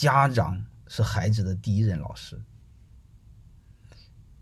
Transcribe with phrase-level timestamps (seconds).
[0.00, 2.42] 家长是孩子的第一任老师，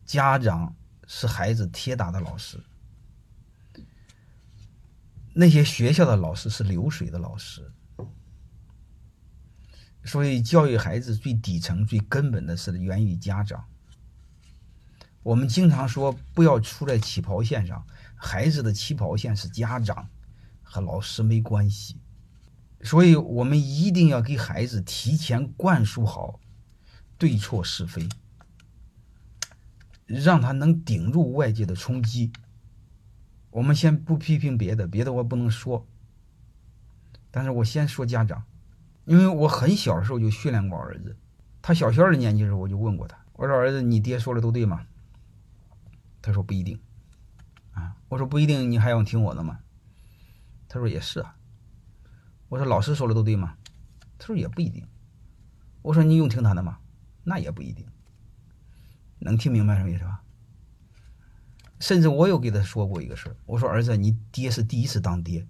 [0.06, 0.72] 家长
[1.08, 2.62] 是孩子铁打的老师。
[5.34, 7.72] 那些学校的老师是流水的老师，
[10.04, 13.64] 所以教育孩子最底层、最根本的是源于家长。
[15.24, 17.84] 我们经常说不要出在起跑线上，
[18.14, 20.08] 孩子的起跑线是家长，
[20.62, 22.00] 和老师没关系。
[22.82, 26.38] 所以我们一定要给孩子提前灌输好
[27.18, 28.08] 对错是非，
[30.06, 32.32] 让他能顶住外界的冲击。
[33.50, 35.86] 我们先不批评别的，别的我不能说，
[37.30, 38.44] 但是我先说家长，
[39.04, 41.16] 因为我很小的时候就训练过儿子，
[41.60, 44.86] 他小学二年级的时候我就问过他，我说儿子，你爹说的都对吗？
[46.22, 46.78] 他说不一定，
[47.72, 49.58] 啊，我说不一定，你还要听我的吗？
[50.68, 51.34] 他说也是啊。
[52.48, 53.56] 我说老师说的都对吗？
[54.18, 54.86] 他说也不一定。
[55.82, 56.78] 我说你用听他的吗？
[57.24, 57.86] 那也不一定。
[59.18, 60.22] 能听明白什么意思吧？
[61.78, 65.46] 甚至我有给他说过一个事儿，我说儿子，你爹是第一次当爹，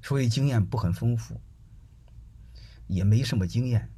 [0.00, 1.40] 所以经验不很丰富，
[2.86, 3.90] 也没什么经验，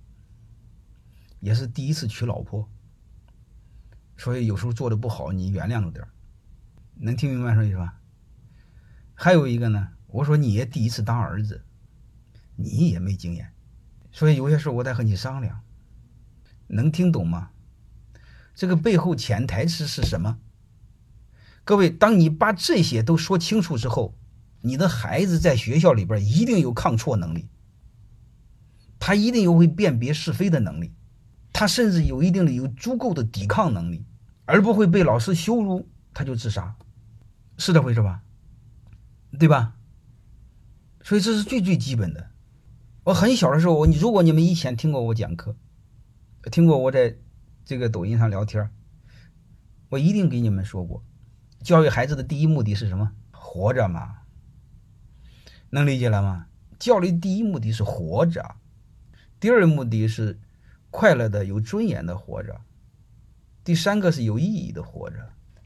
[1.40, 2.68] 也是第一次娶老婆，
[4.16, 6.06] 所以有时候做的不好，你原谅着点
[6.94, 8.00] 能听明白什么意思吧？
[9.14, 9.90] 还有一个呢。
[10.14, 11.64] 我说你也第一次当儿子，
[12.54, 13.52] 你也没经验，
[14.12, 15.62] 所以有些事我得和你商量，
[16.68, 17.50] 能听懂吗？
[18.54, 20.38] 这个背后潜台词是什么？
[21.64, 24.16] 各位，当你把这些都说清楚之后，
[24.60, 27.48] 你的孩子在学校里边一定有抗挫能力，
[29.00, 30.92] 他一定有会辨别是非的能力，
[31.52, 34.06] 他甚至有一定的有足够的抵抗能力，
[34.44, 36.76] 而不会被老师羞辱他就自杀，
[37.58, 38.22] 是这回事吧？
[39.40, 39.73] 对吧？
[41.04, 42.30] 所以这是最最基本的。
[43.04, 45.54] 我很小的时候，你如果你们以前听过我讲课，
[46.50, 47.18] 听过我在
[47.64, 48.70] 这个抖音上聊天，
[49.90, 51.04] 我一定给你们说过，
[51.62, 53.12] 教育孩子的第一目的是什么？
[53.30, 54.16] 活着嘛。
[55.68, 56.46] 能理解了吗？
[56.78, 58.56] 教育第一目的是活着，
[59.38, 60.40] 第二目的是
[60.90, 62.58] 快乐的、有尊严的活着，
[63.62, 65.16] 第三个是有意义的活着。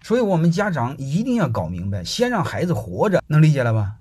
[0.02, 4.00] 所以我们家长一定要搞明白，先让孩子活着，能理解了吧？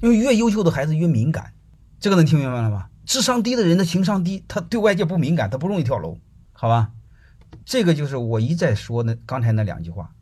[0.00, 1.54] 因为越优秀的孩子越敏感，
[1.98, 2.90] 这个能听明白了吧？
[3.04, 6.18] 智商低的人的情商低，他对外界不敏感，他不容易跳楼，
[6.52, 6.92] 好吧？
[7.64, 10.14] 这个就是我一再说的刚才那两句话，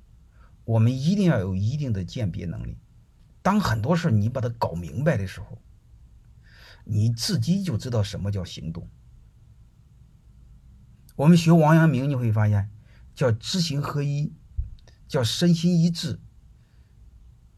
[0.64, 2.78] 我们一定要有一定的鉴别能力。
[3.42, 5.58] 当很多事你把它搞明白的时候，
[6.84, 8.88] 你自己就知道什么叫行动。
[11.16, 12.70] 我们学王阳明，你会发现
[13.14, 14.32] 叫知行合一，
[15.08, 16.20] 叫身心一致，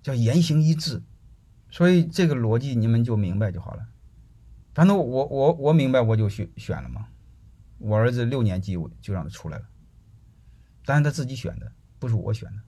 [0.03, 1.03] 叫言行一致。
[1.71, 3.87] 所以这个逻辑你们就明白就好了。
[4.75, 7.09] 反正我我我明白，我就选选了嘛。
[7.79, 9.65] 我儿子六年级我就让他出来了，
[10.85, 12.63] 但是他自己选的，不是我选的。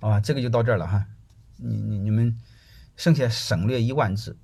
[0.00, 1.06] 好吧，这个就到这儿了哈。
[1.56, 2.38] 你你你们
[2.96, 4.36] 剩下省略一万字。